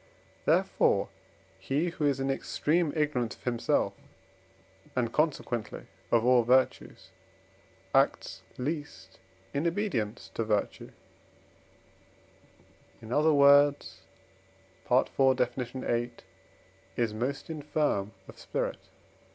Therefore 0.45 1.09
he 1.59 1.89
who 1.89 2.07
is 2.07 2.19
in 2.19 2.31
extreme 2.31 2.91
ignorance 2.95 3.35
of 3.35 3.43
himself, 3.43 3.93
and 4.95 5.13
consequently 5.13 5.85
of 6.09 6.25
all 6.25 6.41
virtues, 6.41 7.09
acts 7.93 8.41
least 8.57 9.19
in 9.53 9.67
obedience 9.67 10.29
to 10.33 10.43
virtue; 10.43 10.89
in 12.99 13.13
other 13.13 13.31
words 13.31 13.99
(IV. 14.89 15.35
Def. 15.35 15.53
viii.), 15.53 16.11
is 16.97 17.13
most 17.13 17.51
infirm 17.51 18.13
of 18.27 18.39
spirit. 18.39 18.79